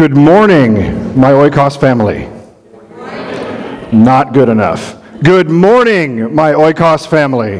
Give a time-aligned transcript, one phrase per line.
[0.00, 0.76] Good morning,
[1.14, 2.26] my Oikos family.
[3.92, 4.96] Not good enough.
[5.22, 7.58] Good morning, my Oikos family.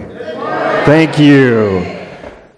[0.86, 1.80] Thank you.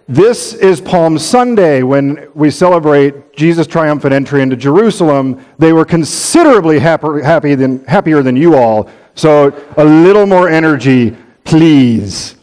[0.06, 5.44] This is Palm Sunday when we celebrate Jesus' triumphant entry into Jerusalem.
[5.58, 11.16] They were considerably happy, happy than, happier than you all, so a little more energy,
[11.42, 12.36] please.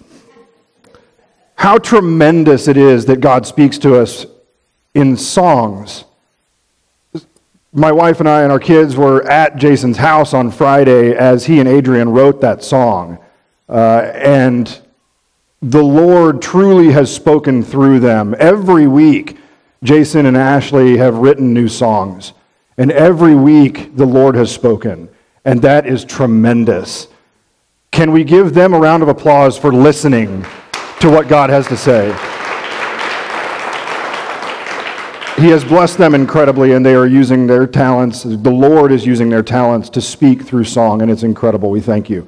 [1.55, 4.25] How tremendous it is that God speaks to us
[4.93, 6.03] in songs
[7.71, 11.59] my wife and I and our kids were at Jason's house on Friday as he
[11.59, 13.19] and Adrian wrote that song.
[13.68, 14.82] Uh, and
[15.61, 18.36] the Lord truly has spoken through them.
[18.39, 19.37] Every week,
[19.83, 22.33] Jason and Ashley have written new songs.
[22.78, 25.09] And every week, the Lord has spoken.
[25.45, 27.07] And that is tremendous.
[27.92, 30.45] Can we give them a round of applause for listening
[31.01, 32.16] to what God has to say?
[35.39, 38.23] He has blessed them incredibly, and they are using their talents.
[38.23, 41.70] The Lord is using their talents to speak through song, and it's incredible.
[41.70, 42.28] We thank you.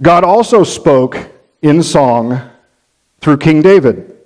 [0.00, 1.18] God also spoke
[1.60, 2.40] in song
[3.20, 4.16] through King David.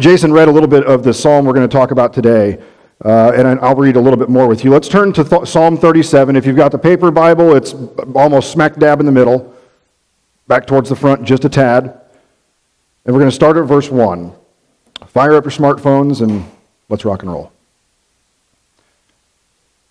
[0.00, 2.60] Jason read a little bit of the psalm we're going to talk about today,
[3.04, 4.72] uh, and I'll read a little bit more with you.
[4.72, 6.34] Let's turn to th- Psalm 37.
[6.34, 7.74] If you've got the paper Bible, it's
[8.12, 9.54] almost smack dab in the middle,
[10.48, 12.00] back towards the front just a tad.
[13.04, 14.32] And we're going to start at verse 1.
[15.06, 16.44] Fire up your smartphones and
[16.88, 17.52] Let's rock and roll.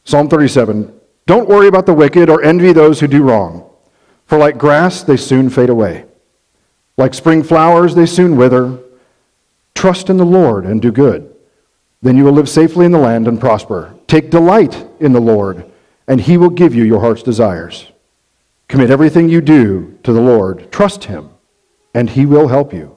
[0.03, 0.93] Psalm 37
[1.25, 3.69] Don't worry about the wicked or envy those who do wrong,
[4.27, 6.05] for like grass, they soon fade away.
[6.97, 8.79] Like spring flowers, they soon wither.
[9.73, 11.35] Trust in the Lord and do good.
[12.01, 13.93] Then you will live safely in the land and prosper.
[14.07, 15.65] Take delight in the Lord,
[16.07, 17.91] and he will give you your heart's desires.
[18.67, 20.71] Commit everything you do to the Lord.
[20.71, 21.29] Trust him,
[21.93, 22.94] and he will help you.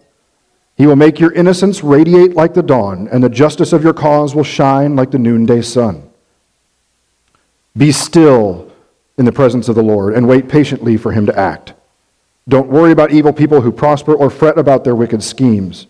[0.79, 4.35] He will make your innocence radiate like the dawn, and the justice of your cause
[4.35, 6.09] will shine like the noonday sun.
[7.77, 8.71] Be still
[9.19, 11.75] in the presence of the Lord and wait patiently for him to act.
[12.49, 15.89] Don't worry about evil people who prosper or fret about their wicked schemes.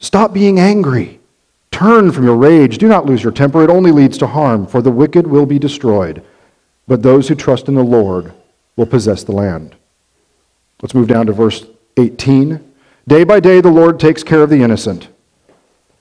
[0.00, 1.20] Stop being angry.
[1.70, 2.78] Turn from your rage.
[2.78, 3.62] Do not lose your temper.
[3.62, 6.24] It only leads to harm, for the wicked will be destroyed,
[6.88, 8.32] but those who trust in the Lord
[8.76, 9.76] will possess the land.
[10.82, 11.64] Let's move down to verse
[11.96, 12.72] 18.
[13.06, 15.08] Day by day, the Lord takes care of the innocent,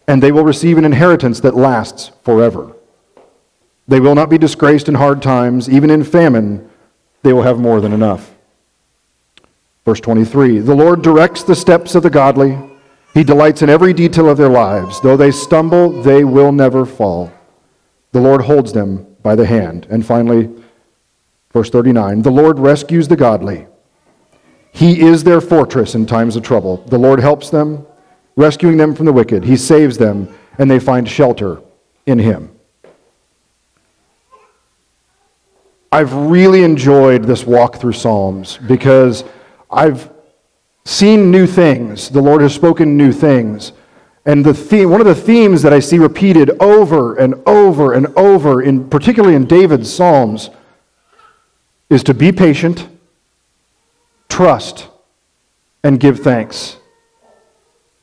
[0.07, 2.73] and they will receive an inheritance that lasts forever.
[3.87, 5.69] They will not be disgraced in hard times.
[5.69, 6.69] Even in famine,
[7.21, 8.33] they will have more than enough.
[9.85, 12.57] Verse 23 The Lord directs the steps of the godly.
[13.13, 15.01] He delights in every detail of their lives.
[15.01, 17.31] Though they stumble, they will never fall.
[18.11, 19.85] The Lord holds them by the hand.
[19.89, 20.49] And finally,
[21.51, 23.67] verse 39 The Lord rescues the godly.
[24.73, 26.77] He is their fortress in times of trouble.
[26.87, 27.85] The Lord helps them,
[28.35, 29.43] rescuing them from the wicked.
[29.43, 31.61] He saves them, and they find shelter
[32.07, 32.49] in Him.
[35.91, 39.23] I've really enjoyed this walk through Psalms because
[39.69, 40.09] I've
[40.85, 42.09] seen new things.
[42.09, 43.73] The Lord has spoken new things.
[44.25, 48.07] And the theme, one of the themes that I see repeated over and over and
[48.17, 50.49] over, in, particularly in David's Psalms,
[51.91, 52.87] is to be patient
[54.33, 54.87] trust,
[55.83, 56.77] and give thanks.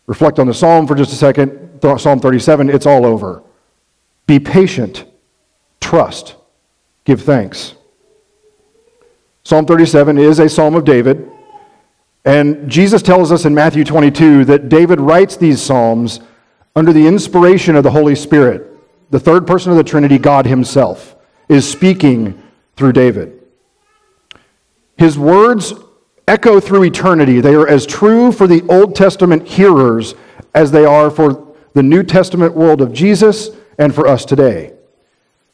[0.06, 1.80] Reflect on the psalm for just a second.
[1.82, 3.42] Psalm 37, it's all over.
[4.28, 5.06] Be patient,
[5.80, 6.36] trust,
[7.04, 7.74] give thanks.
[9.42, 11.28] Psalm 37 is a psalm of David.
[12.24, 16.20] And Jesus tells us in Matthew 22 that David writes these psalms
[16.76, 18.70] under the inspiration of the Holy Spirit.
[19.10, 21.16] The third person of the Trinity, God Himself,
[21.48, 22.40] is speaking
[22.76, 23.42] through David.
[24.96, 25.74] His words
[26.30, 27.40] echo through eternity.
[27.40, 30.14] They are as true for the Old Testament hearers
[30.54, 34.72] as they are for the New Testament world of Jesus and for us today.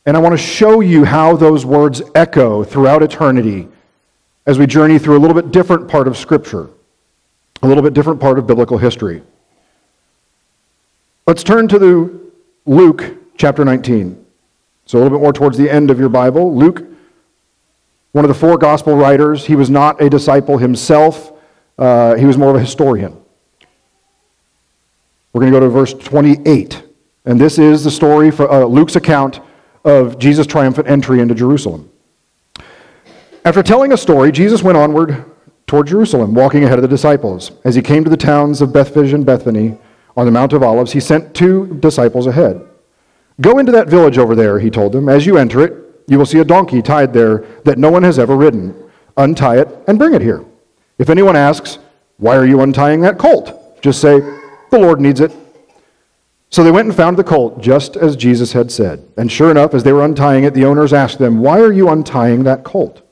[0.04, 3.68] And I want to show you how those words echo throughout eternity
[4.44, 6.68] as we journey through a little bit different part of Scripture,
[7.62, 9.22] a little bit different part of biblical history.
[11.26, 12.20] Let's turn to the
[12.66, 14.24] Luke chapter 19.
[14.84, 16.54] So a little bit more towards the end of your Bible.
[16.54, 16.84] Luke
[18.16, 19.44] one of the four gospel writers.
[19.44, 21.34] He was not a disciple himself,
[21.76, 23.14] uh, he was more of a historian.
[25.34, 26.82] We're going to go to verse 28.
[27.26, 29.40] And this is the story for uh, Luke's account
[29.84, 31.90] of Jesus' triumphant entry into Jerusalem.
[33.44, 35.22] After telling a story, Jesus went onward
[35.66, 37.52] toward Jerusalem, walking ahead of the disciples.
[37.64, 39.76] As he came to the towns of Bethphage and Bethany
[40.16, 42.66] on the Mount of Olives, he sent two disciples ahead.
[43.42, 45.10] Go into that village over there, he told them.
[45.10, 48.18] As you enter it, you will see a donkey tied there that no one has
[48.18, 48.74] ever ridden.
[49.16, 50.44] Untie it and bring it here.
[50.98, 51.78] If anyone asks,
[52.18, 53.80] Why are you untying that colt?
[53.82, 54.20] Just say,
[54.70, 55.32] The Lord needs it.
[56.48, 59.06] So they went and found the colt, just as Jesus had said.
[59.16, 61.88] And sure enough, as they were untying it, the owners asked them, Why are you
[61.88, 63.02] untying that colt?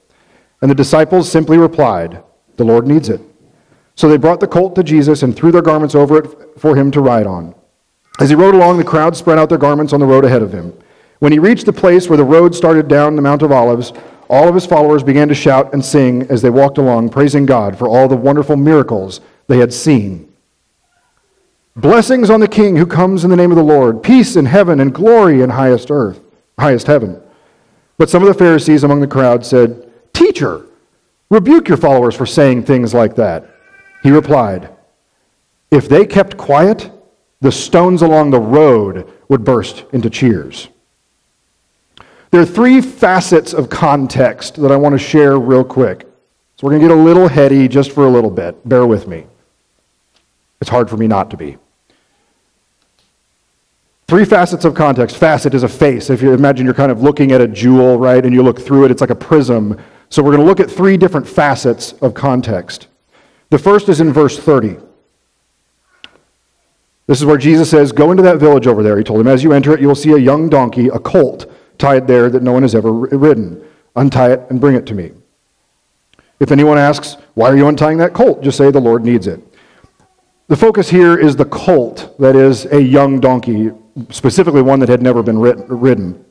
[0.62, 2.22] And the disciples simply replied,
[2.56, 3.20] The Lord needs it.
[3.96, 6.90] So they brought the colt to Jesus and threw their garments over it for him
[6.92, 7.54] to ride on.
[8.20, 10.52] As he rode along, the crowd spread out their garments on the road ahead of
[10.52, 10.72] him.
[11.24, 13.94] When he reached the place where the road started down the Mount of Olives,
[14.28, 17.78] all of his followers began to shout and sing as they walked along, praising God
[17.78, 20.30] for all the wonderful miracles they had seen.
[21.76, 24.80] Blessings on the King who comes in the name of the Lord, peace in heaven
[24.80, 26.20] and glory in highest earth,
[26.58, 27.22] highest heaven.
[27.96, 30.66] But some of the Pharisees among the crowd said, Teacher,
[31.30, 33.48] rebuke your followers for saying things like that.
[34.02, 34.68] He replied,
[35.70, 36.90] If they kept quiet,
[37.40, 40.68] the stones along the road would burst into cheers.
[42.34, 46.00] There are three facets of context that I want to share real quick.
[46.56, 48.68] So we're going to get a little heady just for a little bit.
[48.68, 49.24] Bear with me.
[50.60, 51.58] It's hard for me not to be.
[54.08, 55.16] Three facets of context.
[55.16, 56.10] Facet is a face.
[56.10, 58.86] If you imagine you're kind of looking at a jewel, right, and you look through
[58.86, 59.80] it, it's like a prism.
[60.08, 62.88] So we're going to look at three different facets of context.
[63.50, 64.78] The first is in verse 30.
[67.06, 68.98] This is where Jesus says, Go into that village over there.
[68.98, 71.48] He told him, As you enter it, you will see a young donkey, a colt,
[71.78, 73.62] tied there that no one has ever ridden.
[73.96, 75.12] Untie it and bring it to me.
[76.40, 78.42] If anyone asks, Why are you untying that colt?
[78.42, 79.40] Just say, The Lord needs it.
[80.48, 83.70] The focus here is the colt, that is a young donkey,
[84.10, 86.22] specifically one that had never been ridden.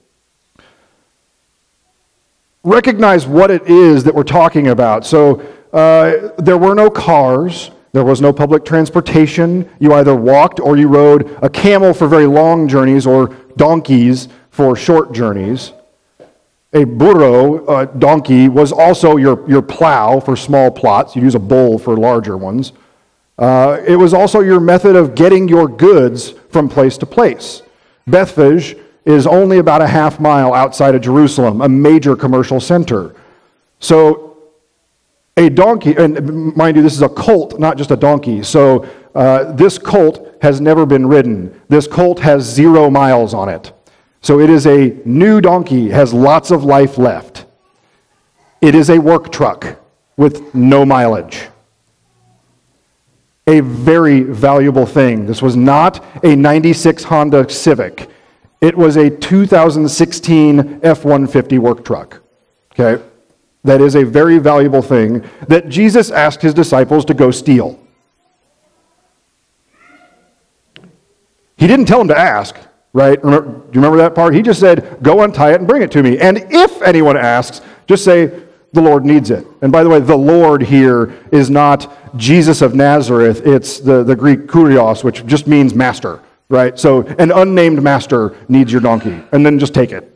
[2.63, 5.06] Recognize what it is that we're talking about.
[5.06, 5.42] So,
[5.74, 7.72] uh, there were no cars.
[7.94, 9.69] There was no public transportation.
[9.80, 14.75] You either walked or you rode a camel for very long journeys or donkeys for
[14.75, 15.73] short journeys.
[16.73, 21.15] A burro, a donkey, was also your, your plow for small plots.
[21.15, 22.71] You'd use a bull for larger ones.
[23.39, 27.63] Uh, it was also your method of getting your goods from place to place.
[28.05, 33.15] Bethphage is only about a half mile outside of Jerusalem, a major commercial center.
[33.79, 34.38] So
[35.35, 38.44] a donkey, and mind you, this is a colt, not just a donkey.
[38.44, 41.59] So uh, this colt has never been ridden.
[41.69, 43.73] This colt has zero miles on it.
[44.24, 47.46] So it is a new donkey, has lots of life left.
[48.62, 49.80] It is a work truck
[50.18, 51.50] with no mileage.
[53.46, 55.28] A very valuable thing.
[55.28, 58.10] This was not a 96 Honda Civic.
[58.62, 62.22] It was a 2016 F 150 work truck.
[62.72, 63.04] Okay?
[63.64, 67.80] that is a very valuable thing that Jesus asked his disciples to go steal.
[71.56, 72.58] He didn't tell them to ask,
[72.94, 73.22] right?
[73.22, 74.34] Do you remember that part?
[74.34, 76.19] He just said, Go untie it and bring it to me.
[76.19, 78.28] And if anyone asks, just say,
[78.72, 79.45] The Lord needs it.
[79.62, 84.16] And by the way, the Lord here is not Jesus of Nazareth, it's the, the
[84.16, 86.78] Greek kurios, which just means master, right?
[86.78, 90.10] So an unnamed master needs your donkey, and then just take it.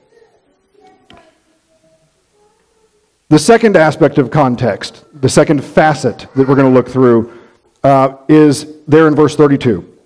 [3.30, 7.38] The second aspect of context, the second facet that we're going to look through,
[7.83, 9.96] uh, is there in verse 32.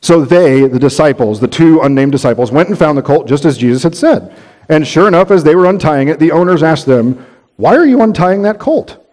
[0.00, 3.58] So they, the disciples, the two unnamed disciples, went and found the colt just as
[3.58, 4.36] Jesus had said.
[4.68, 8.02] And sure enough, as they were untying it, the owners asked them, Why are you
[8.02, 9.04] untying that colt?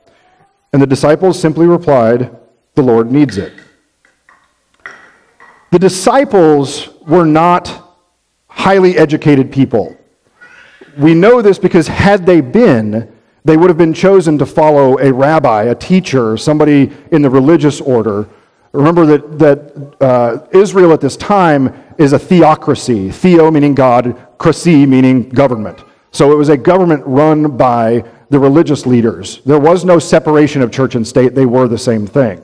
[0.74, 2.36] And the disciples simply replied,
[2.76, 3.54] The Lord needs it.
[5.72, 7.98] The disciples were not
[8.48, 9.98] highly educated people
[10.98, 13.12] we know this because had they been,
[13.44, 17.81] they would have been chosen to follow a rabbi, a teacher, somebody in the religious
[17.81, 18.28] order.
[18.72, 23.12] Remember that, that uh, Israel at this time is a theocracy.
[23.12, 25.84] Theo meaning God, krasi meaning government.
[26.12, 29.42] So it was a government run by the religious leaders.
[29.45, 32.42] There was no separation of church and state, they were the same thing.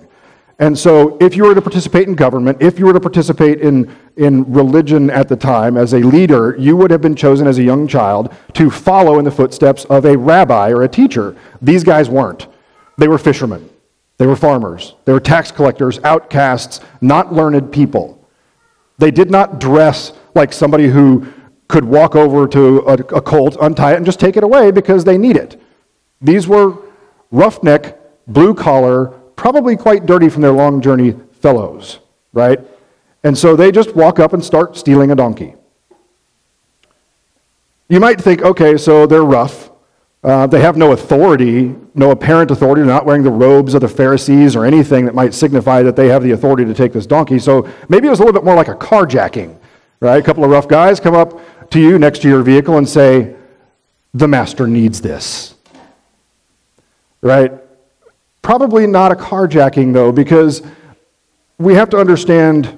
[0.61, 3.91] And so, if you were to participate in government, if you were to participate in,
[4.17, 7.63] in religion at the time as a leader, you would have been chosen as a
[7.63, 11.35] young child to follow in the footsteps of a rabbi or a teacher.
[11.63, 12.45] These guys weren't.
[12.99, 13.70] They were fishermen,
[14.21, 18.23] they were farmers, they were tax collectors, outcasts, not learned people.
[18.99, 21.25] They did not dress like somebody who
[21.67, 25.05] could walk over to a, a colt, untie it, and just take it away because
[25.05, 25.59] they need it.
[26.21, 26.77] These were
[27.31, 27.97] roughneck,
[28.27, 31.97] blue collar, probably quite dirty from their long journey fellows,
[32.31, 32.59] right?
[33.23, 35.55] And so they just walk up and start stealing a donkey.
[37.89, 39.70] You might think, okay, so they're rough.
[40.23, 42.81] Uh, they have no authority, no apparent authority.
[42.81, 46.09] They're not wearing the robes of the Pharisees or anything that might signify that they
[46.09, 47.39] have the authority to take this donkey.
[47.39, 49.57] So maybe it was a little bit more like a carjacking,
[49.99, 50.17] right?
[50.17, 53.35] A couple of rough guys come up to you next to your vehicle and say,
[54.13, 55.55] the master needs this,
[57.21, 57.51] right?
[58.41, 60.61] Probably not a carjacking, though, because
[61.57, 62.77] we have to understand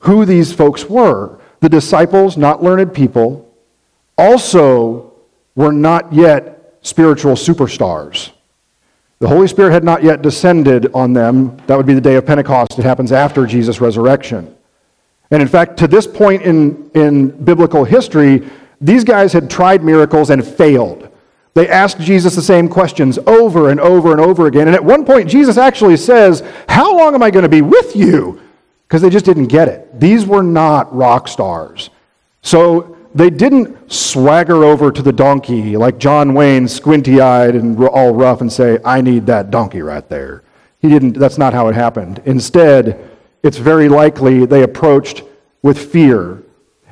[0.00, 1.40] who these folks were.
[1.60, 3.52] The disciples, not learned people,
[4.16, 5.07] also
[5.58, 8.30] were not yet spiritual superstars.
[9.18, 11.56] The Holy Spirit had not yet descended on them.
[11.66, 12.78] That would be the day of Pentecost.
[12.78, 14.54] It happens after Jesus' resurrection.
[15.32, 18.48] And in fact, to this point in, in biblical history,
[18.80, 21.08] these guys had tried miracles and failed.
[21.54, 24.68] They asked Jesus the same questions over and over and over again.
[24.68, 27.96] And at one point, Jesus actually says, How long am I going to be with
[27.96, 28.40] you?
[28.86, 29.98] Because they just didn't get it.
[29.98, 31.90] These were not rock stars.
[32.42, 38.14] So they didn't swagger over to the donkey like John Wayne, squinty eyed and all
[38.14, 40.44] rough, and say, I need that donkey right there.
[40.80, 42.22] He didn't, that's not how it happened.
[42.26, 43.10] Instead,
[43.42, 45.24] it's very likely they approached
[45.62, 46.44] with fear.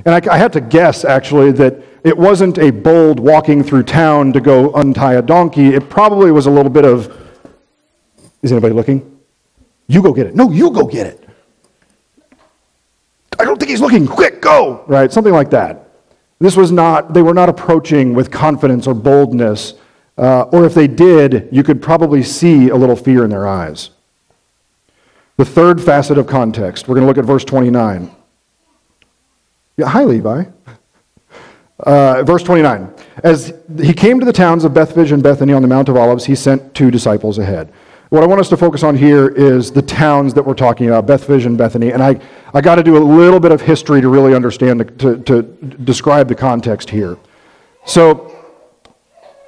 [0.04, 4.32] And I, I had to guess, actually, that it wasn't a bold walking through town
[4.32, 5.74] to go untie a donkey.
[5.74, 7.16] It probably was a little bit of,
[8.42, 9.18] is anybody looking?
[9.86, 10.34] You go get it.
[10.34, 11.28] No, you go get it.
[13.38, 14.08] I don't think he's looking.
[14.08, 14.82] Quick, go!
[14.88, 15.12] Right?
[15.12, 15.85] Something like that.
[16.38, 19.74] This was not, they were not approaching with confidence or boldness,
[20.18, 23.90] uh, or if they did, you could probably see a little fear in their eyes.
[25.36, 28.10] The third facet of context, we're going to look at verse 29.
[29.76, 30.44] Yeah, hi, Levi.
[31.78, 32.92] Uh, verse 29.
[33.22, 36.24] As he came to the towns of Bethphage and Bethany on the Mount of Olives,
[36.24, 37.70] he sent two disciples ahead.
[38.10, 41.10] What I want us to focus on here is the towns that we're talking about,
[41.28, 41.90] and Bethany.
[41.90, 42.20] And I,
[42.54, 46.28] I got to do a little bit of history to really understand, to, to describe
[46.28, 47.18] the context here.
[47.84, 48.32] So,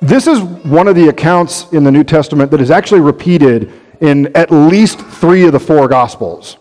[0.00, 4.36] this is one of the accounts in the New Testament that is actually repeated in
[4.36, 6.56] at least three of the four Gospels.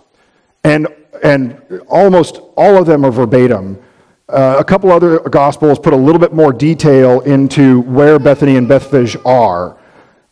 [0.64, 0.88] And,
[1.24, 3.82] and almost all of them are verbatim.
[4.30, 8.68] Uh, a couple other Gospels put a little bit more detail into where Bethany and
[8.68, 9.78] Bethphage are.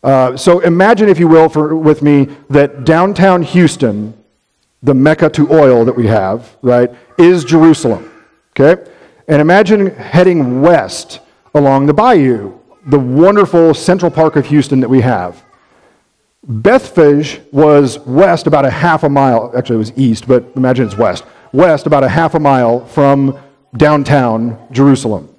[0.02, 4.14] Uh, so imagine, if you will, for, with me, that downtown Houston,
[4.82, 8.10] the mecca to oil that we have, right, is Jerusalem.
[8.50, 8.90] Okay?
[9.28, 11.20] And imagine heading west
[11.54, 15.42] along the bayou, the wonderful central park of Houston that we have.
[16.46, 20.96] Bethphage was west about a half a mile, actually, it was east, but imagine it's
[20.96, 21.24] west.
[21.52, 23.36] West about a half a mile from
[23.76, 25.35] downtown Jerusalem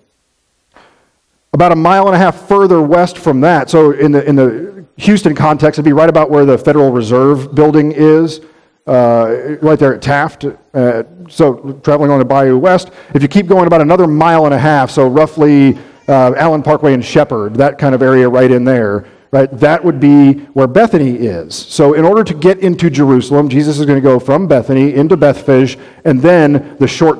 [1.57, 4.85] about a mile and a half further west from that, so in the, in the
[4.97, 8.41] Houston context, it'd be right about where the Federal Reserve building is,
[8.85, 10.45] uh, right there at Taft.
[10.45, 14.53] Uh, so traveling on the Bayou West, if you keep going about another mile and
[14.53, 15.75] a half, so roughly
[16.07, 19.99] uh, Allen Parkway and Shepherd, that kind of area right in there, right, that would
[19.99, 21.55] be where Bethany is.
[21.55, 25.17] So in order to get into Jerusalem, Jesus is going to go from Bethany into
[25.17, 27.19] Bethphage, and then the short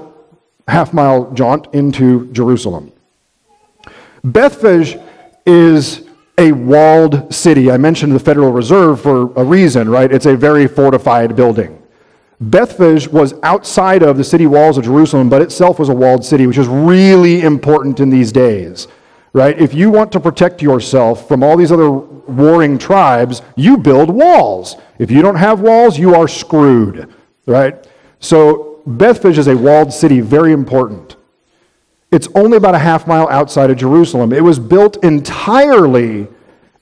[0.68, 2.92] half mile jaunt into Jerusalem.
[4.24, 4.98] Bethphage
[5.46, 6.08] is
[6.38, 7.72] a walled city.
[7.72, 10.12] I mentioned the Federal Reserve for a reason, right?
[10.12, 11.82] It's a very fortified building.
[12.40, 16.46] Bethphage was outside of the city walls of Jerusalem, but itself was a walled city,
[16.46, 18.88] which is really important in these days,
[19.34, 19.60] right?
[19.60, 24.76] If you want to protect yourself from all these other warring tribes, you build walls.
[25.00, 27.12] If you don't have walls, you are screwed,
[27.48, 27.88] right?
[28.20, 31.16] So Bethphage is a walled city, very important.
[32.12, 34.32] It's only about a half mile outside of Jerusalem.
[34.32, 36.28] It was built entirely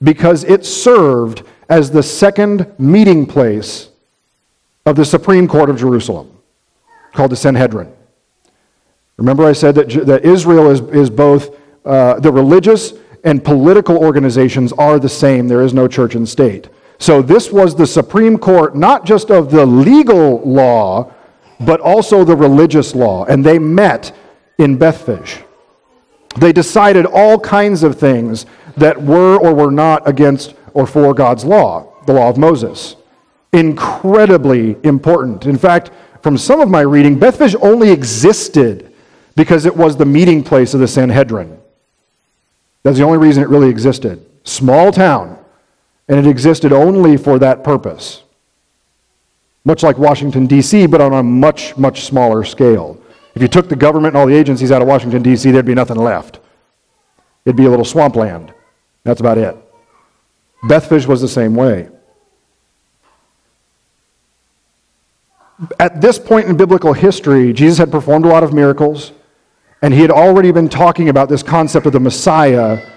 [0.02, 3.88] because it served as the second meeting place
[4.84, 6.30] of the Supreme Court of Jerusalem,
[7.12, 7.92] called the Sanhedrin.
[9.16, 14.72] Remember, I said that, that Israel is, is both uh, the religious and political organizations
[14.74, 15.48] are the same.
[15.48, 16.68] There is no church and state.
[16.98, 21.12] So, this was the Supreme Court, not just of the legal law,
[21.60, 23.24] but also the religious law.
[23.26, 24.14] And they met
[24.58, 25.42] in Bethphage.
[26.38, 28.46] They decided all kinds of things
[28.76, 32.96] that were or were not against or for God's law, the law of Moses.
[33.52, 35.46] Incredibly important.
[35.46, 35.90] In fact,
[36.22, 38.92] from some of my reading, Bethphage only existed
[39.34, 41.58] because it was the meeting place of the Sanhedrin.
[42.82, 44.24] That's the only reason it really existed.
[44.44, 45.38] Small town,
[46.08, 48.22] and it existed only for that purpose.
[49.64, 52.95] Much like Washington, D.C., but on a much, much smaller scale.
[53.36, 55.74] If you took the government and all the agencies out of Washington, D.C., there'd be
[55.74, 56.40] nothing left.
[57.44, 58.54] It'd be a little swampland.
[59.04, 59.54] That's about it.
[60.62, 61.90] Bethphage was the same way.
[65.78, 69.12] At this point in biblical history, Jesus had performed a lot of miracles,
[69.82, 72.90] and he had already been talking about this concept of the Messiah,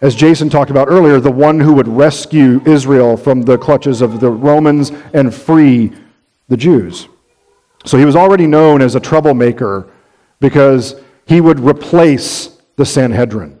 [0.00, 4.18] as Jason talked about earlier, the one who would rescue Israel from the clutches of
[4.18, 5.92] the Romans and free
[6.48, 7.06] the Jews.
[7.84, 9.90] So he was already known as a troublemaker
[10.40, 13.58] because he would replace the Sanhedrin.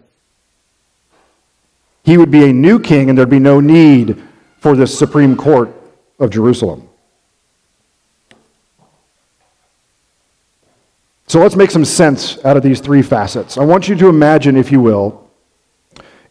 [2.04, 4.20] He would be a new king, and there'd be no need
[4.58, 5.72] for the Supreme Court
[6.18, 6.88] of Jerusalem.
[11.26, 13.56] So let's make some sense out of these three facets.
[13.56, 15.30] I want you to imagine, if you will,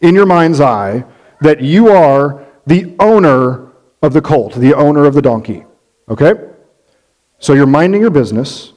[0.00, 1.04] in your mind's eye,
[1.40, 3.72] that you are the owner
[4.02, 5.64] of the colt, the owner of the donkey.
[6.08, 6.34] Okay?
[7.42, 8.72] So you're minding your business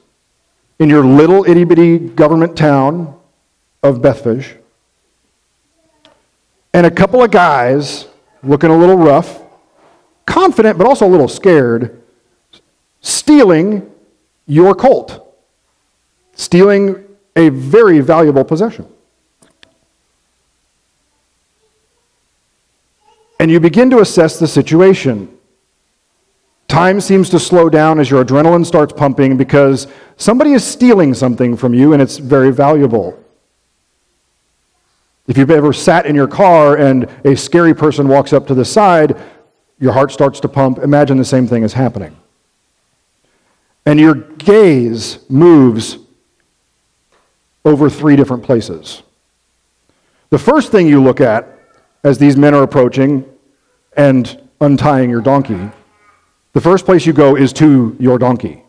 [0.80, 3.16] in your little itty bitty government town
[3.80, 4.56] of Bethphage.
[6.74, 8.08] And a couple of guys
[8.42, 9.40] looking a little rough,
[10.26, 12.02] confident but also a little scared,
[13.02, 13.88] stealing
[14.48, 15.32] your colt,
[16.34, 17.04] stealing
[17.36, 18.88] a very valuable possession.
[23.38, 25.35] And you begin to assess the situation.
[26.68, 31.56] Time seems to slow down as your adrenaline starts pumping because somebody is stealing something
[31.56, 33.22] from you and it's very valuable.
[35.28, 38.64] If you've ever sat in your car and a scary person walks up to the
[38.64, 39.20] side,
[39.78, 40.78] your heart starts to pump.
[40.78, 42.16] Imagine the same thing is happening.
[43.84, 45.98] And your gaze moves
[47.64, 49.02] over three different places.
[50.30, 51.58] The first thing you look at
[52.02, 53.24] as these men are approaching
[53.96, 55.70] and untying your donkey,
[56.56, 58.62] the first place you go is to your donkey.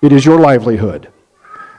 [0.00, 1.10] It is your livelihood.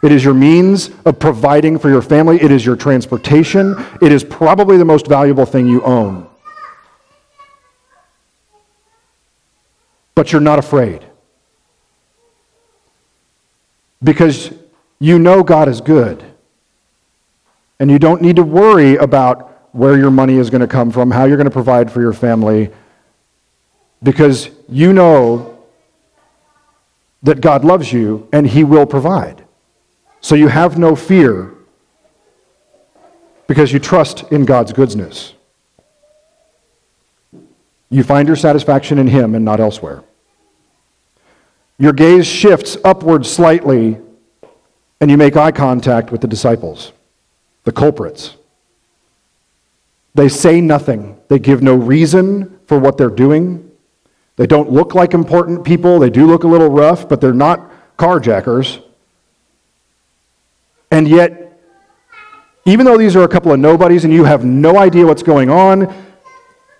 [0.03, 2.35] It is your means of providing for your family.
[2.41, 3.75] It is your transportation.
[4.01, 6.27] It is probably the most valuable thing you own.
[10.15, 11.05] But you're not afraid.
[14.03, 14.53] Because
[14.99, 16.25] you know God is good.
[17.79, 21.09] And you don't need to worry about where your money is going to come from,
[21.09, 22.69] how you're going to provide for your family,
[24.01, 25.57] because you know
[27.23, 29.43] that God loves you and He will provide.
[30.21, 31.53] So you have no fear
[33.47, 35.33] because you trust in God's goodness.
[37.89, 40.03] You find your satisfaction in Him and not elsewhere.
[41.79, 43.97] Your gaze shifts upward slightly,
[44.99, 46.91] and you make eye contact with the disciples,
[47.63, 48.35] the culprits.
[50.13, 53.68] They say nothing, they give no reason for what they're doing.
[54.39, 55.99] They don't look like important people.
[55.99, 58.81] They do look a little rough, but they're not carjackers.
[60.89, 61.59] And yet,
[62.63, 65.49] even though these are a couple of nobodies and you have no idea what's going
[65.49, 65.93] on,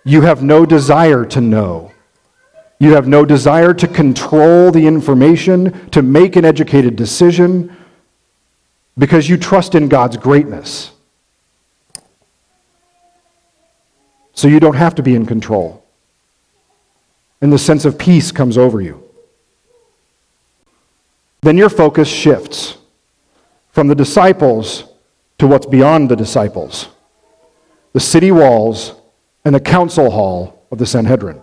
[0.06, 1.92] you have no desire to know.
[2.80, 7.76] You have no desire to control the information, to make an educated decision,
[8.98, 10.92] because you trust in God's greatness.
[14.32, 15.84] So you don't have to be in control.
[17.42, 19.04] And the sense of peace comes over you.
[21.42, 22.78] Then your focus shifts
[23.72, 24.84] from the disciples
[25.38, 26.90] to what's beyond the disciples
[27.92, 28.94] the city walls
[29.44, 31.42] and the council hall of the Sanhedrin.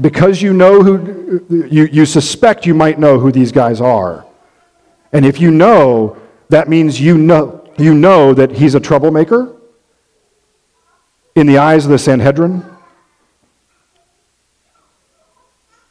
[0.00, 4.26] Because you know who, you, you suspect you might know who these guys are.
[5.12, 6.16] And if you know,
[6.48, 9.56] that means you know, you know that he's a troublemaker
[11.34, 12.64] in the eyes of the Sanhedrin.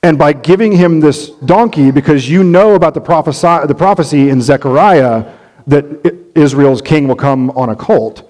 [0.03, 4.41] And by giving him this donkey, because you know about the, prophesy, the prophecy in
[4.41, 5.31] Zechariah
[5.67, 8.27] that Israel's king will come on a colt,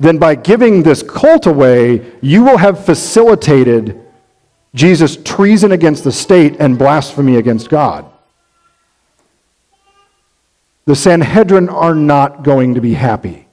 [0.00, 4.00] then by giving this colt away, you will have facilitated
[4.74, 8.10] Jesus' treason against the state and blasphemy against God.
[10.86, 13.43] The Sanhedrin are not going to be happy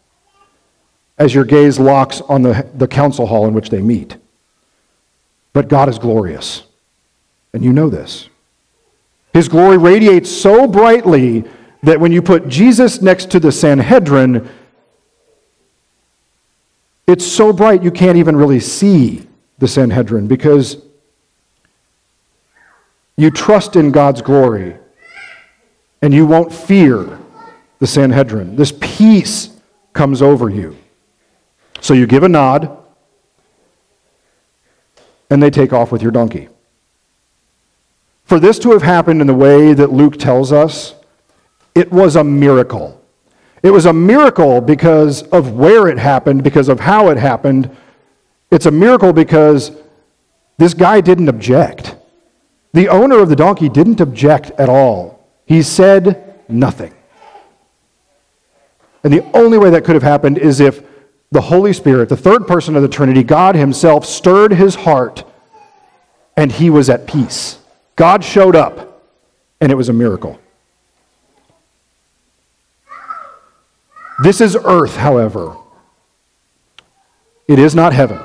[1.22, 4.18] as your gaze locks on the, the council hall in which they meet.
[5.54, 6.64] But God is glorious.
[7.54, 8.28] And you know this.
[9.32, 11.44] His glory radiates so brightly
[11.84, 14.50] that when you put Jesus next to the Sanhedrin,
[17.06, 19.28] it's so bright you can't even really see
[19.60, 20.78] the Sanhedrin because
[23.16, 24.76] you trust in God's glory
[26.02, 27.20] and you won't fear
[27.78, 28.56] the Sanhedrin.
[28.56, 29.52] This peace
[29.94, 30.78] comes over you.
[31.82, 32.78] So you give a nod
[35.30, 36.48] and they take off with your donkey.
[38.24, 40.96] For this to have happened in the way that Luke tells us,
[41.76, 43.02] it was a miracle.
[43.64, 47.76] It was a miracle because of where it happened, because of how it happened.
[48.52, 49.72] It's a miracle because
[50.58, 51.96] this guy didn't object.
[52.74, 55.28] The owner of the donkey didn't object at all.
[55.46, 56.94] He said nothing.
[59.04, 60.84] And the only way that could have happened is if
[61.32, 65.24] the Holy Spirit, the third person of the Trinity, God Himself, stirred his heart
[66.38, 67.60] and he was at peace.
[67.96, 69.04] God showed up,
[69.60, 70.40] and it was a miracle.
[74.24, 75.56] This is earth, however.
[77.48, 78.20] It is not heaven.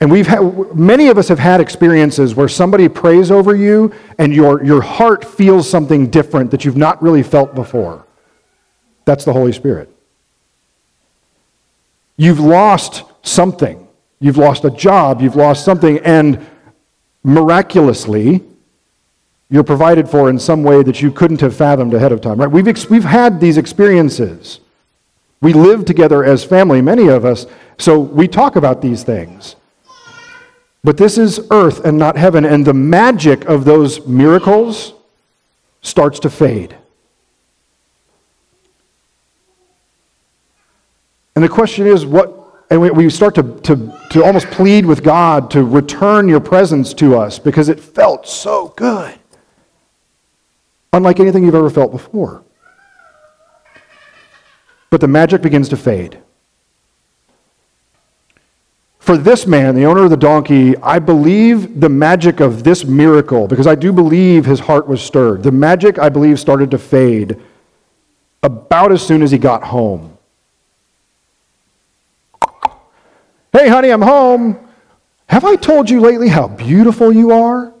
[0.00, 4.34] And we've had, many of us have had experiences where somebody prays over you and
[4.34, 8.06] your, your heart feels something different that you've not really felt before.
[9.04, 9.89] That's the Holy Spirit.
[12.20, 13.88] You've lost something.
[14.18, 15.22] You've lost a job.
[15.22, 16.00] You've lost something.
[16.00, 16.46] And
[17.24, 18.42] miraculously,
[19.48, 22.50] you're provided for in some way that you couldn't have fathomed ahead of time, right?
[22.50, 24.60] We've, ex- we've had these experiences.
[25.40, 27.46] We live together as family, many of us,
[27.78, 29.56] so we talk about these things.
[30.84, 34.92] But this is earth and not heaven, and the magic of those miracles
[35.80, 36.76] starts to fade.
[41.34, 45.02] And the question is, what, and we, we start to, to, to almost plead with
[45.02, 49.18] God to return your presence to us because it felt so good
[50.92, 52.42] unlike anything you've ever felt before.
[54.90, 56.18] But the magic begins to fade.
[58.98, 63.48] For this man, the owner of the donkey, I believe the magic of this miracle,
[63.48, 65.42] because I do believe his heart was stirred.
[65.42, 67.40] The magic, I believe, started to fade
[68.42, 70.09] about as soon as he got home.
[73.52, 74.68] Hey, honey, I'm home.
[75.26, 77.72] Have I told you lately how beautiful you are?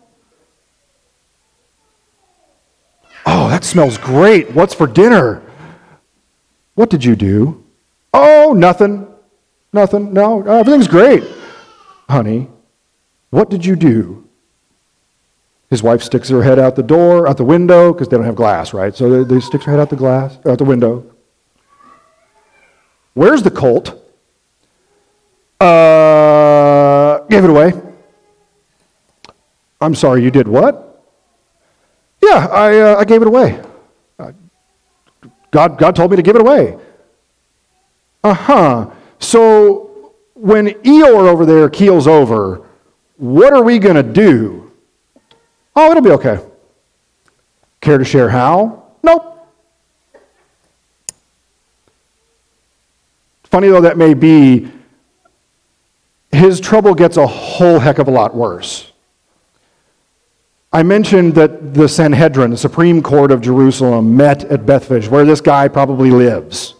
[3.26, 4.52] Oh, that smells great.
[4.52, 5.42] What's for dinner?
[6.74, 7.64] What did you do?
[8.12, 9.06] Oh, nothing.
[9.72, 10.12] Nothing.
[10.12, 11.22] No, everything's great.
[12.08, 12.48] Honey,
[13.30, 14.28] what did you do?
[15.68, 18.34] His wife sticks her head out the door, out the window, because they don't have
[18.34, 18.94] glass, right?
[18.96, 21.04] So they, they sticks her head out the glass, out the window.
[23.14, 23.96] Where's the colt?
[25.60, 27.72] Uh, gave it away.
[29.80, 31.04] I'm sorry, you did what?
[32.22, 33.62] Yeah, I, uh, I gave it away.
[34.18, 34.32] Uh,
[35.50, 36.78] God, God told me to give it away.
[38.22, 38.90] Uh huh.
[39.18, 42.66] So when Eeyore over there keels over,
[43.16, 44.72] what are we going to do?
[45.76, 46.38] Oh, it'll be okay.
[47.80, 48.84] Care to share how?
[49.02, 49.48] Nope.
[53.44, 54.70] Funny though that may be,
[56.32, 58.92] his trouble gets a whole heck of a lot worse.
[60.72, 65.40] I mentioned that the Sanhedrin, the Supreme Court of Jerusalem, met at Bethphage, where this
[65.40, 66.74] guy probably lives,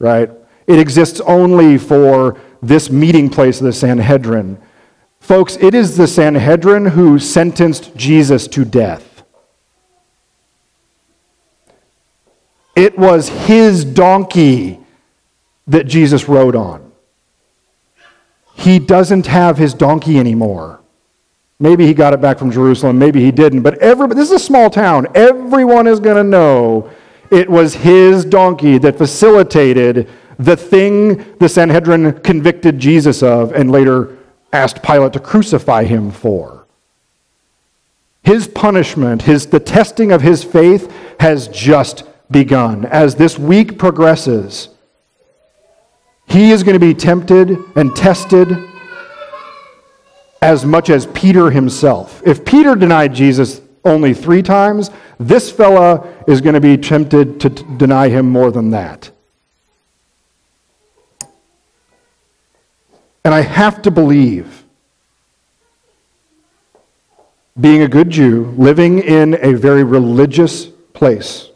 [0.00, 0.30] right?
[0.66, 4.58] It exists only for this meeting place of the Sanhedrin.
[5.20, 9.22] Folks, it is the Sanhedrin who sentenced Jesus to death.
[12.74, 14.80] It was his donkey
[15.68, 16.89] that Jesus rode on.
[18.60, 20.80] He doesn't have his donkey anymore.
[21.58, 23.62] Maybe he got it back from Jerusalem, maybe he didn't.
[23.62, 25.06] But everybody, this is a small town.
[25.14, 26.90] Everyone is going to know
[27.30, 34.16] it was his donkey that facilitated the thing the Sanhedrin convicted Jesus of and later
[34.52, 36.66] asked Pilate to crucify him for.
[38.22, 42.84] His punishment, his, the testing of his faith has just begun.
[42.86, 44.69] As this week progresses,
[46.30, 48.48] he is going to be tempted and tested
[50.40, 52.22] as much as Peter himself.
[52.24, 57.50] If Peter denied Jesus only three times, this fella is going to be tempted to
[57.50, 59.10] t- deny him more than that.
[63.24, 64.64] And I have to believe,
[67.60, 71.49] being a good Jew, living in a very religious place,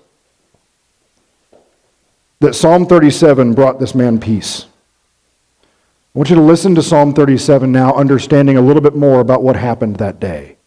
[2.44, 4.66] that Psalm 37 brought this man peace.
[5.62, 9.42] I want you to listen to Psalm 37 now, understanding a little bit more about
[9.42, 10.59] what happened that day.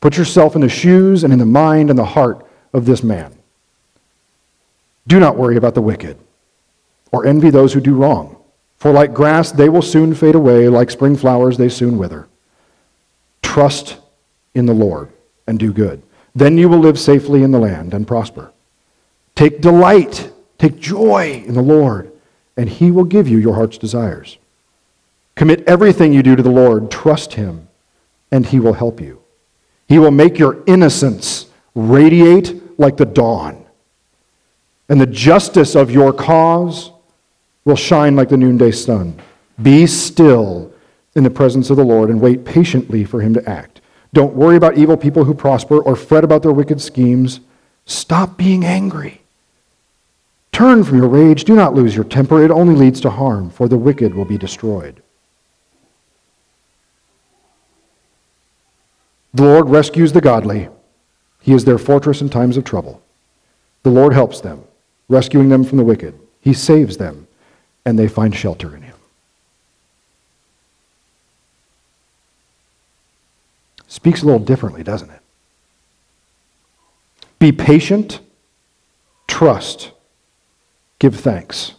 [0.00, 3.38] Put yourself in the shoes and in the mind and the heart of this man.
[5.06, 6.18] Do not worry about the wicked
[7.12, 8.36] or envy those who do wrong.
[8.78, 10.68] For like grass, they will soon fade away.
[10.68, 12.26] Like spring flowers, they soon wither.
[13.42, 13.98] Trust
[14.54, 15.12] in the Lord
[15.46, 16.02] and do good.
[16.34, 18.52] Then you will live safely in the land and prosper.
[19.36, 20.31] Take delight,
[20.62, 22.12] take joy in the Lord,
[22.56, 24.38] and he will give you your heart's desires.
[25.34, 26.90] Commit everything you do to the Lord.
[26.90, 27.68] Trust Him,
[28.30, 29.20] and He will help you.
[29.88, 33.64] He will make your innocence radiate like the dawn,
[34.88, 36.92] and the justice of your cause
[37.64, 39.18] will shine like the noonday sun.
[39.60, 40.72] Be still
[41.14, 43.80] in the presence of the Lord and wait patiently for Him to act.
[44.12, 47.40] Don't worry about evil people who prosper or fret about their wicked schemes.
[47.86, 49.21] Stop being angry.
[50.62, 51.42] Turn from your rage.
[51.42, 52.40] Do not lose your temper.
[52.44, 55.02] It only leads to harm, for the wicked will be destroyed.
[59.34, 60.68] The Lord rescues the godly.
[61.40, 63.02] He is their fortress in times of trouble.
[63.82, 64.62] The Lord helps them,
[65.08, 66.16] rescuing them from the wicked.
[66.40, 67.26] He saves them,
[67.84, 68.94] and they find shelter in him.
[73.88, 75.22] speaks a little differently, doesn't it?
[77.40, 78.20] Be patient,
[79.26, 79.90] trust,
[81.02, 81.74] give thanks.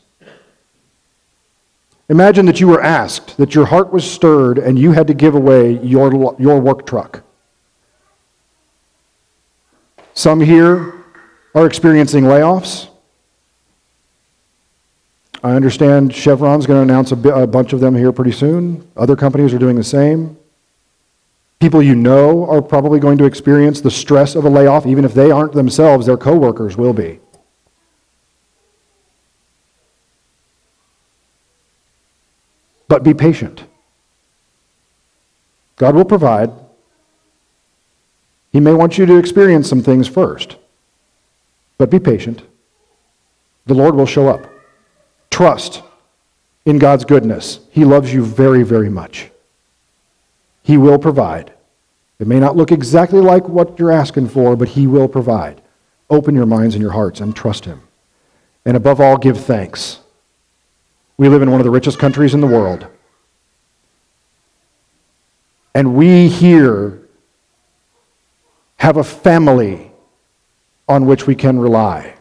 [2.09, 5.33] Imagine that you were asked, that your heart was stirred, and you had to give
[5.33, 7.23] away your, your work truck.
[10.13, 11.05] Some here
[11.55, 12.89] are experiencing layoffs.
[15.41, 18.85] I understand Chevron's going to announce a, a, bunch of them here pretty soon.
[18.97, 20.37] Other companies are doing the same.
[21.61, 25.13] People you know are probably going to experience the stress of a layoff, even if
[25.13, 27.21] they aren't themselves, their coworkers will be.
[32.93, 33.63] But be patient.
[35.77, 36.51] God will provide.
[38.51, 40.57] He may want you to experience some things first.
[41.79, 42.43] But be patient.
[43.65, 44.47] The Lord will show up.
[45.31, 45.81] Trust
[46.65, 47.61] in God's goodness.
[47.71, 49.31] He loves you very, very much.
[50.61, 51.51] He will provide.
[52.19, 55.63] It may not look exactly like what you're asking for, but He will provide.
[56.11, 57.81] Open your minds and your hearts and trust Him.
[58.65, 60.02] And above all, give thanks.
[61.17, 62.87] We live in one of the richest countries in the world.
[65.75, 66.99] And we here
[68.77, 69.91] have a family
[70.87, 72.15] on which we can rely.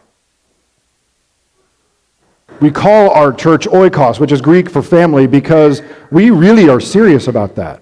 [2.61, 7.27] We call our church oikos, which is Greek for family, because we really are serious
[7.27, 7.81] about that.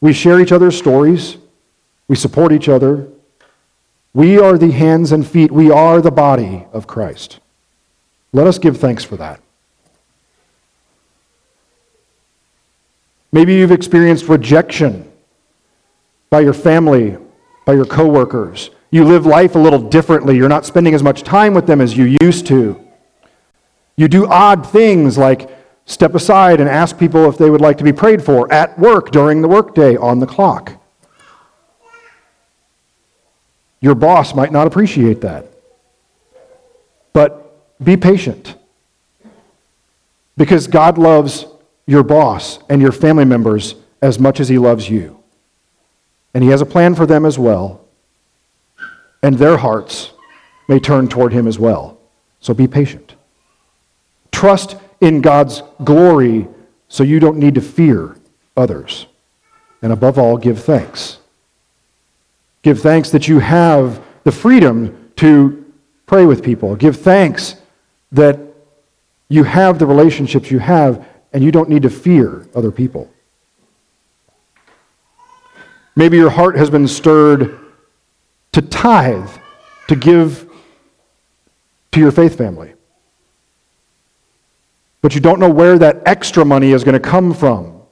[0.00, 1.36] We share each other's stories,
[2.06, 3.08] we support each other.
[4.14, 7.40] We are the hands and feet, we are the body of Christ.
[8.32, 9.41] Let us give thanks for that.
[13.32, 15.10] Maybe you've experienced rejection
[16.28, 17.16] by your family,
[17.64, 18.70] by your coworkers.
[18.90, 20.36] You live life a little differently.
[20.36, 22.78] You're not spending as much time with them as you used to.
[23.96, 25.50] You do odd things like
[25.86, 29.10] step aside and ask people if they would like to be prayed for at work
[29.10, 30.78] during the workday on the clock.
[33.80, 35.46] Your boss might not appreciate that.
[37.12, 38.56] But be patient.
[40.36, 41.46] Because God loves
[41.86, 45.22] your boss and your family members as much as he loves you.
[46.34, 47.84] And he has a plan for them as well.
[49.22, 50.12] And their hearts
[50.68, 51.98] may turn toward him as well.
[52.40, 53.14] So be patient.
[54.32, 56.48] Trust in God's glory
[56.88, 58.16] so you don't need to fear
[58.56, 59.06] others.
[59.82, 61.18] And above all, give thanks.
[62.62, 65.64] Give thanks that you have the freedom to
[66.06, 66.76] pray with people.
[66.76, 67.56] Give thanks
[68.12, 68.38] that
[69.28, 73.10] you have the relationships you have and you don't need to fear other people.
[75.94, 77.58] Maybe your heart has been stirred
[78.52, 79.30] to tithe,
[79.88, 80.50] to give
[81.92, 82.74] to your faith family.
[85.02, 87.82] But you don't know where that extra money is going to come from.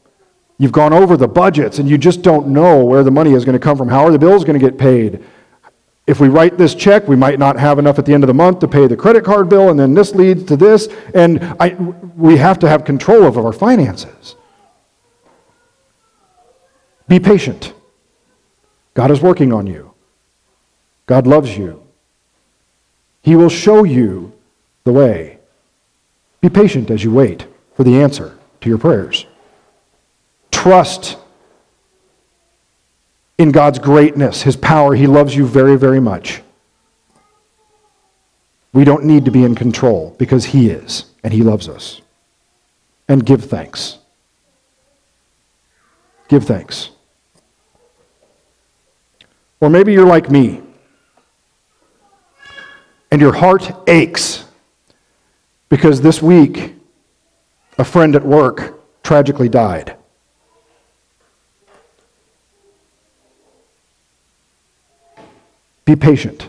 [0.59, 3.55] You've gone over the budgets and you just don't know where the money is going
[3.55, 3.89] to come from.
[3.89, 5.23] How are the bills going to get paid?
[6.11, 8.35] If we write this check, we might not have enough at the end of the
[8.35, 11.75] month to pay the credit card bill, and then this leads to this, and I,
[12.17, 14.35] we have to have control over our finances.
[17.07, 17.75] Be patient.
[18.95, 19.95] God is working on you.
[21.07, 21.81] God loves you.
[23.23, 24.33] He will show you
[24.83, 25.39] the way.
[26.41, 27.47] Be patient as you wait
[27.77, 29.27] for the answer to your prayers.
[30.51, 31.19] Trust
[33.41, 34.95] in God's greatness, His power.
[34.95, 36.43] He loves you very, very much.
[38.75, 42.03] We don't need to be in control because He is, and He loves us.
[43.09, 43.97] And give thanks.
[46.29, 46.91] Give thanks.
[49.59, 50.61] Or maybe you're like me,
[53.11, 54.45] and your heart aches
[55.71, 56.75] because this week
[57.79, 59.97] a friend at work tragically died.
[65.91, 66.49] Be patient.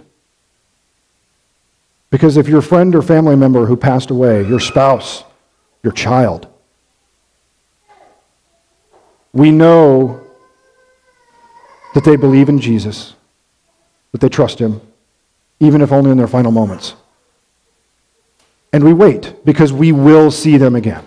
[2.12, 5.24] Because if your friend or family member who passed away, your spouse,
[5.82, 6.48] your child,
[9.34, 10.22] we know
[11.96, 13.16] that they believe in Jesus,
[14.12, 14.80] that they trust Him,
[15.60, 16.94] even if only in their final moments.
[18.72, 21.04] And we wait because we will see them again.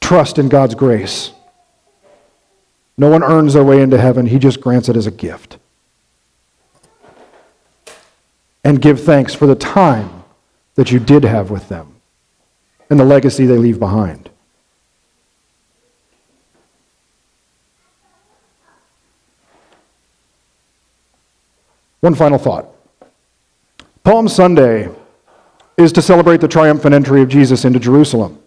[0.00, 1.32] Trust in God's grace.
[2.96, 5.58] No one earns their way into heaven, He just grants it as a gift.
[8.62, 10.24] And give thanks for the time
[10.74, 11.94] that you did have with them
[12.88, 14.30] and the legacy they leave behind.
[22.00, 22.68] One final thought.
[24.02, 24.90] Palm Sunday
[25.78, 28.38] is to celebrate the triumphant entry of Jesus into Jerusalem.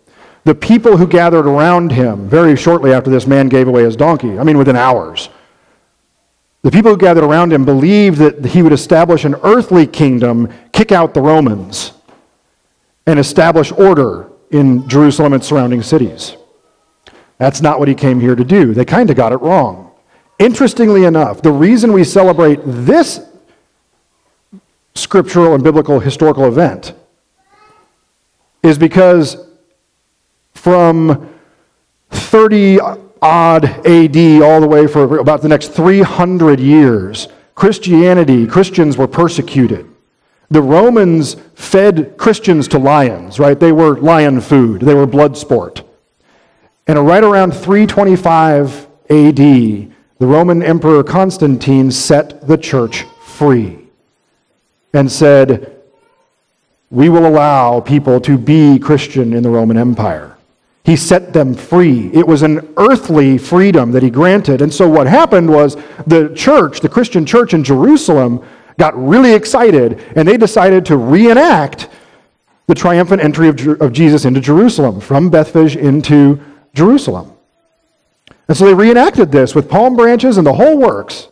[0.47, 4.39] The people who gathered around him very shortly after this man gave away his donkey,
[4.39, 5.27] I mean, within hours,
[6.62, 10.93] the people who gathered around him believed that he would establish an earthly kingdom, kick
[10.93, 11.91] out the Romans,
[13.05, 16.38] and establish order in Jerusalem and surrounding cities.
[17.39, 18.73] That's not what he came here to do.
[18.73, 19.91] They kind of got it wrong.
[20.39, 23.19] Interestingly enough, the reason we celebrate this
[24.95, 26.93] scriptural and biblical historical event
[28.63, 29.46] is because
[30.67, 31.34] from
[32.10, 32.77] 30
[33.21, 39.89] odd AD all the way for about the next 300 years, Christianity, Christians were persecuted.
[40.51, 43.58] The Romans fed Christians to lions, right?
[43.58, 45.84] They were lion food, they were blood sport.
[46.86, 53.88] And right around 325 AD, the Roman Emperor Constantine set the church free
[54.91, 55.82] and said,
[56.89, 60.37] We will allow people to be Christian in the Roman Empire.
[60.88, 62.10] He set them free.
[62.13, 64.62] It was an earthly freedom that he granted.
[64.62, 65.76] And so what happened was
[66.08, 68.41] the church, the Christian church in Jerusalem,
[68.78, 71.89] got really excited and they decided to reenact
[72.67, 76.39] the triumphant entry of, of Jesus into Jerusalem from Bethphage into
[76.73, 77.34] Jerusalem.
[78.47, 81.28] And so they reenacted this with palm branches and the whole works.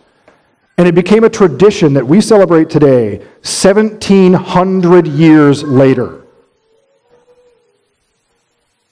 [0.78, 6.24] And it became a tradition that we celebrate today, 1700 years later.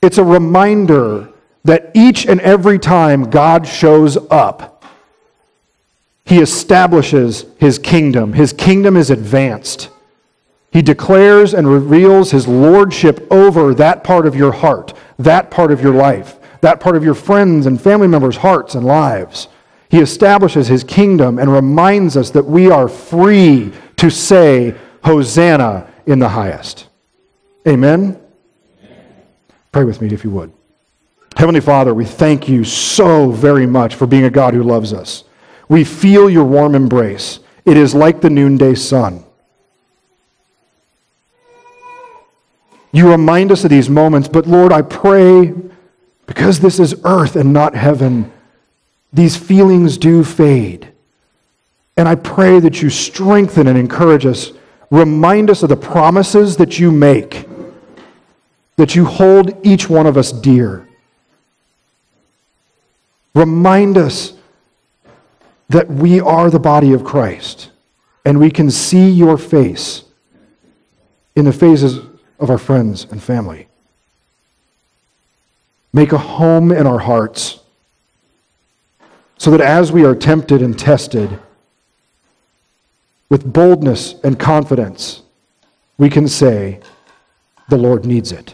[0.03, 1.29] It's a reminder
[1.63, 4.83] that each and every time God shows up,
[6.25, 8.33] he establishes his kingdom.
[8.33, 9.89] His kingdom is advanced.
[10.71, 15.81] He declares and reveals his lordship over that part of your heart, that part of
[15.81, 19.47] your life, that part of your friends and family members' hearts and lives.
[19.89, 26.19] He establishes his kingdom and reminds us that we are free to say, Hosanna in
[26.19, 26.87] the highest.
[27.67, 28.22] Amen.
[29.73, 30.53] Pray with me if you would.
[31.35, 35.23] Heavenly Father, we thank you so very much for being a God who loves us.
[35.67, 37.39] We feel your warm embrace.
[37.65, 39.23] It is like the noonday sun.
[42.91, 45.55] You remind us of these moments, but Lord, I pray,
[46.27, 48.31] because this is earth and not heaven,
[49.11, 50.87] these feelings do fade.
[51.97, 54.51] And I pray that you strengthen and encourage us.
[54.91, 57.47] Remind us of the promises that you make
[58.75, 60.87] that you hold each one of us dear.
[63.35, 64.33] Remind us
[65.69, 67.71] that we are the body of Christ
[68.25, 70.03] and we can see your face
[71.35, 71.99] in the faces
[72.39, 73.67] of our friends and family.
[75.93, 77.59] Make a home in our hearts
[79.37, 81.39] so that as we are tempted and tested,
[83.29, 85.23] with boldness and confidence,
[85.97, 86.79] we can say,
[87.67, 88.53] The Lord needs it.